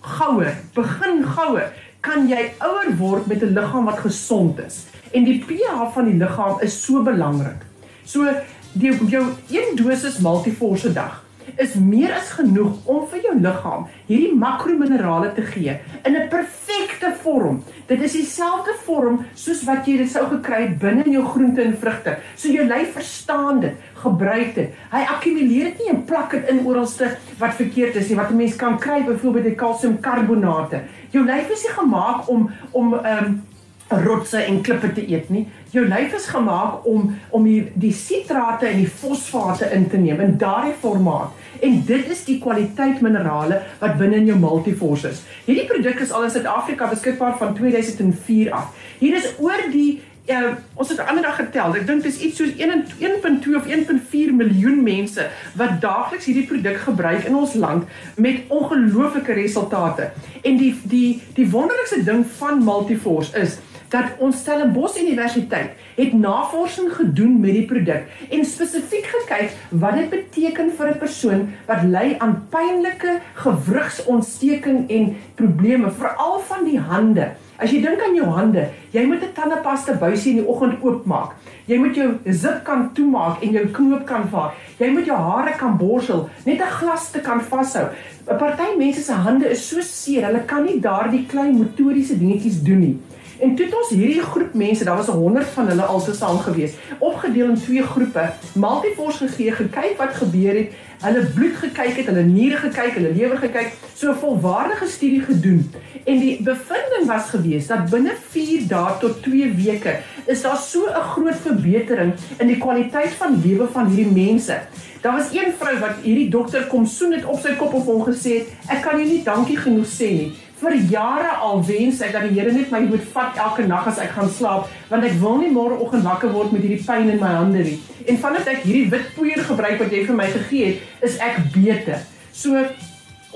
gouer, 0.00 0.54
begin 0.74 1.24
gouer, 1.24 1.72
kan 2.00 2.28
jy 2.28 2.52
ouer 2.58 2.96
word 2.96 3.26
met 3.26 3.42
'n 3.42 3.54
liggaam 3.54 3.84
wat 3.84 3.98
gesond 3.98 4.58
is. 4.58 4.86
En 5.12 5.24
die 5.24 5.44
pH 5.44 5.92
van 5.94 6.04
die 6.04 6.18
liggaam 6.18 6.60
is 6.60 6.84
so 6.84 7.02
belangrik. 7.02 7.62
So 8.04 8.26
die 8.72 8.92
jou 9.08 9.24
een 9.48 9.76
dosis 9.76 10.18
multiforce 10.18 10.92
dag 10.92 11.24
is 11.56 11.74
meer 11.74 12.12
as 12.12 12.30
genoeg 12.36 12.76
om 12.84 13.06
vir 13.10 13.22
jou 13.22 13.34
liggaam 13.40 13.86
hierdie 14.08 14.34
makrominerale 14.34 15.32
te 15.34 15.42
gee 15.42 15.78
in 16.04 16.16
'n 16.16 16.28
perfekte 16.28 17.12
vorm. 17.22 17.62
Dit 17.86 18.02
is 18.02 18.12
dieselfde 18.12 18.74
vorm 18.84 19.24
soos 19.34 19.64
wat 19.64 19.86
jy 19.86 19.96
dit 19.96 20.10
sou 20.10 20.26
gekry 20.26 20.62
het 20.62 20.78
binne 20.78 21.04
in 21.04 21.12
jou 21.12 21.24
groente 21.24 21.62
en 21.62 21.76
vrugte. 21.76 22.18
So 22.36 22.48
jou 22.48 22.64
lyf 22.64 22.92
verstaan 22.92 23.60
dit, 23.60 23.74
gebruik 23.94 24.54
dit. 24.54 24.74
Hy 24.90 25.02
akkumuleer 25.14 25.64
dit 25.64 25.78
nie 25.78 25.90
en 25.90 26.04
plak 26.04 26.30
dit 26.30 26.48
in 26.48 26.64
oralste 26.66 27.16
wat 27.38 27.54
verkeerd 27.54 27.96
is 27.96 28.08
nie. 28.08 28.16
Wat 28.16 28.30
'n 28.30 28.36
mens 28.36 28.56
kan 28.56 28.78
kry 28.78 29.04
byvoorbeeld 29.04 29.44
die 29.44 29.54
kalsiumkarbonate. 29.54 30.82
Jou 31.10 31.24
lyf 31.24 31.50
is 31.50 31.62
nie 31.62 31.74
gemaak 31.74 32.28
om 32.28 32.50
om 32.72 32.94
ehm 32.94 33.24
um, 33.24 33.42
rotse 33.88 34.42
en 34.44 34.60
klippe 34.60 34.92
te 34.92 35.04
eet 35.08 35.28
nie. 35.32 35.46
Jou 35.72 35.84
lyf 35.88 36.14
is 36.16 36.26
gemaak 36.32 36.86
om 36.86 37.14
om 37.30 37.44
die 37.44 37.60
die 37.74 37.92
sitrate 37.92 38.68
en 38.68 38.82
die 38.82 38.90
fosfate 38.90 39.70
in 39.74 39.88
te 39.88 40.00
neem 40.00 40.20
in 40.20 40.36
daardie 40.40 40.76
formaat. 40.80 41.32
En 41.60 41.80
dit 41.86 42.10
is 42.10 42.24
die 42.24 42.38
kwaliteit 42.42 43.00
minerale 43.00 43.62
wat 43.80 43.96
binne 43.98 44.20
in 44.20 44.28
jou 44.28 44.38
Multiforce 44.38 45.08
is. 45.08 45.22
Hierdie 45.46 45.66
produk 45.70 46.04
is 46.04 46.12
al 46.12 46.28
in 46.28 46.34
Suid-Afrika 46.34 46.88
beskikbaar 46.92 47.38
van 47.38 47.54
2004 47.54 48.52
af. 48.52 48.76
Hier 48.98 49.16
is 49.16 49.32
oor 49.38 49.66
die 49.72 50.00
uh, 50.28 50.52
ons 50.74 50.88
het 50.92 51.00
ander 51.00 51.24
dag 51.24 51.36
getel. 51.40 51.76
Ek 51.78 51.86
dink 51.88 52.04
dit 52.04 52.12
is 52.12 52.20
iets 52.28 52.40
soos 52.40 52.52
1.2 52.60 53.56
of 53.56 53.68
1.4 53.68 54.34
miljoen 54.36 54.82
mense 54.84 55.24
wat 55.58 55.78
daagliks 55.82 56.28
hierdie 56.28 56.46
produk 56.50 56.80
gebruik 56.84 57.24
in 57.28 57.36
ons 57.38 57.56
land 57.58 57.88
met 58.20 58.44
ongelooflike 58.52 59.38
resultate. 59.38 60.10
En 60.42 60.60
die 60.60 60.74
die 60.84 61.20
die 61.38 61.48
wonderlikste 61.50 62.02
ding 62.04 62.26
van 62.38 62.62
Multiforce 62.64 63.32
is 63.38 63.58
dat 63.88 64.18
ons 64.18 64.36
Stellenbosch 64.36 65.00
Universiteit 65.00 65.70
het 65.96 66.12
navorsing 66.12 66.92
gedoen 66.92 67.40
met 67.40 67.56
die 67.56 67.66
produk 67.66 68.28
en 68.28 68.44
spesifiek 68.44 69.08
gekyk 69.14 69.56
wat 69.82 69.96
dit 69.96 70.10
beteken 70.12 70.70
vir 70.76 70.90
'n 70.92 70.98
persoon 70.98 71.48
wat 71.66 71.82
ly 71.82 72.16
aan 72.18 72.46
pynlike 72.50 73.20
gewrigsontsteking 73.34 74.90
en 74.90 75.16
probleme 75.34 75.90
veral 75.90 76.40
van 76.40 76.64
die 76.64 76.78
hande. 76.78 77.30
As 77.58 77.70
jy 77.70 77.80
dink 77.82 78.02
aan 78.02 78.14
jou 78.14 78.26
hande, 78.26 78.68
jy 78.92 79.02
moet 79.06 79.22
'n 79.22 79.32
tandepasta 79.34 79.92
buisie 79.98 80.30
in 80.30 80.38
die 80.38 80.48
oggend 80.48 80.82
oopmaak. 80.82 81.34
Jy 81.66 81.78
moet 81.78 81.94
jou 81.94 82.18
zip 82.24 82.64
kan 82.64 82.92
toemaak 82.92 83.42
en 83.42 83.50
jou 83.50 83.66
knoop 83.66 84.06
kan 84.06 84.28
vaar. 84.28 84.54
Jy 84.78 84.90
moet 84.90 85.06
jou 85.06 85.16
hare 85.16 85.56
kan 85.58 85.76
borsel, 85.76 86.28
net 86.44 86.60
'n 86.60 86.70
glas 86.78 87.10
te 87.10 87.20
kan 87.20 87.40
vashou. 87.40 87.88
'n 88.30 88.38
Party 88.38 88.76
mense 88.78 89.02
se 89.02 89.12
hande 89.12 89.50
is 89.50 89.68
so 89.68 89.80
seer, 89.80 90.24
hulle 90.24 90.44
kan 90.46 90.64
nie 90.64 90.80
daardie 90.80 91.26
klein 91.26 91.56
motoriese 91.56 92.18
dingetjies 92.18 92.62
doen 92.62 92.80
nie. 92.80 92.98
En 93.38 93.54
toe 93.54 93.64
het 93.64 93.74
ons 93.74 93.90
hierdie 93.94 94.22
groep 94.22 94.54
mense, 94.54 94.84
daar 94.84 94.96
was 94.96 95.06
100 95.06 95.46
van 95.54 95.68
hulle 95.70 95.82
altesaam 95.82 96.38
gewees, 96.38 96.72
opgedeel 96.98 97.48
in 97.48 97.60
twee 97.60 97.82
groepe, 97.82 98.24
multivors 98.58 99.20
gegee, 99.22 99.52
gekyk 99.52 99.94
wat 99.98 100.16
gebeur 100.18 100.56
het, 100.58 100.72
hulle 101.04 101.22
bloed 101.34 101.54
gekyk 101.60 102.00
het, 102.00 102.08
hulle 102.10 102.24
niere 102.26 102.58
gekyk, 102.64 102.96
hulle 102.98 103.12
lewer 103.14 103.38
gekyk, 103.38 103.76
so 103.94 104.10
'n 104.10 104.18
volwaardige 104.24 104.86
studie 104.86 105.20
gedoen. 105.22 105.70
En 106.04 106.18
die 106.18 106.42
bevinding 106.42 107.06
was 107.06 107.30
gewees 107.30 107.66
dat 107.66 107.90
binne 107.90 108.14
4 108.30 108.66
dae 108.68 108.98
tot 109.00 109.22
2 109.22 109.54
weke 109.54 109.96
is 110.26 110.42
daar 110.42 110.56
so 110.56 110.86
'n 110.86 111.08
groot 111.14 111.38
verbetering 111.46 112.12
in 112.38 112.46
die 112.46 112.58
kwaliteit 112.58 113.10
van 113.10 113.40
lewe 113.44 113.68
van 113.72 113.86
hierdie 113.86 114.12
mense. 114.26 114.60
Daar 115.00 115.16
was 115.16 115.32
een 115.32 115.52
vrou 115.58 115.78
wat 115.78 116.02
hierdie 116.02 116.28
dokter 116.28 116.66
kom 116.66 116.86
soen 116.86 117.12
het 117.12 117.24
op 117.24 117.40
sy 117.40 117.54
kop 117.54 117.72
of 117.72 117.84
hom 117.84 118.02
gesê 118.02 118.30
het, 118.38 118.46
ek 118.66 118.82
kan 118.82 118.98
jou 118.98 119.08
nie 119.08 119.22
dankie 119.22 119.56
genoeg 119.56 119.86
sê 119.86 120.10
nie 120.10 120.32
vir 120.60 120.74
jare 120.90 121.36
al 121.44 121.60
wens 121.66 122.00
ek 122.02 122.12
dat 122.14 122.26
die 122.26 122.34
Here 122.34 122.52
net 122.52 122.72
my 122.74 122.80
moet 122.88 123.04
vat 123.14 123.38
elke 123.38 123.66
nag 123.68 123.86
as 123.86 124.00
ek 124.02 124.10
gaan 124.16 124.30
slaap 124.32 124.68
want 124.90 125.06
ek 125.06 125.16
wil 125.22 125.38
nie 125.38 125.52
môre 125.54 125.78
oggend 125.78 126.06
wakker 126.06 126.32
word 126.34 126.52
met 126.54 126.64
hierdie 126.64 126.82
pyn 126.84 127.10
in 127.12 127.20
my 127.22 127.30
hande 127.36 127.62
nie. 127.66 127.78
En 128.08 128.18
vandat 128.22 128.50
ek 128.54 128.64
hierdie 128.66 128.88
wit 128.90 129.10
poeier 129.14 129.42
gebruik 129.44 129.78
wat 129.82 129.94
jy 129.94 130.04
vir 130.08 130.18
my 130.18 130.26
gegee 130.32 130.72
het, 130.72 130.86
is 131.04 131.18
ek 131.22 131.40
beter. 131.54 132.02
So 132.32 132.64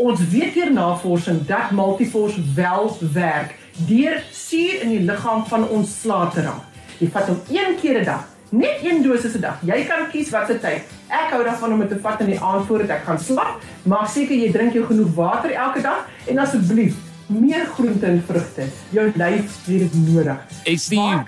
ons 0.02 0.23
weet 0.33 0.57
deur 0.57 0.73
navorsing 0.73 1.43
dat 1.47 1.75
Multiforce 1.76 2.43
wel 2.57 2.91
werk 3.14 3.55
deur 3.87 4.19
suur 4.35 4.83
in 4.85 4.97
die 4.97 5.05
liggaam 5.07 5.47
van 5.49 5.69
ons 5.69 5.95
slaap 6.02 6.35
te 6.35 6.45
raak. 6.45 6.67
Jy 6.99 7.09
vat 7.12 7.31
hom 7.31 7.38
een 7.50 7.79
keer 7.81 8.00
'n 8.00 8.05
dag, 8.05 8.26
net 8.50 8.83
een 8.83 9.02
dosis 9.02 9.37
'n 9.37 9.41
dag. 9.41 9.59
Jy 9.62 9.85
kan 9.85 10.11
kies 10.11 10.31
wat 10.31 10.47
se 10.47 10.59
tyd. 10.59 10.83
Ek 11.09 11.31
hou 11.31 11.45
daarvan 11.45 11.73
om 11.73 11.81
dit 11.81 11.88
te 11.88 11.99
vat 11.99 12.21
in 12.21 12.26
die 12.26 12.41
aand 12.41 12.67
voordat 12.67 12.91
ek 12.91 13.05
gaan 13.05 13.19
slaap. 13.19 13.61
Maak 13.85 14.09
seker 14.09 14.37
jy 14.37 14.52
drink 14.52 14.73
jou 14.73 14.85
genoeg 14.85 15.14
water 15.14 15.50
elke 15.50 15.81
dag 15.81 16.09
en 16.26 16.38
asseblief 16.38 16.95
meer 17.41 17.67
groente 17.67 18.07
en 18.07 18.21
vrugte. 18.27 18.69
Jou 18.91 19.09
lyf 19.17 19.57
het 19.67 19.87
dit 19.87 19.99
nodig. 20.07 20.61
Ek 20.65 20.79
sien 20.79 21.25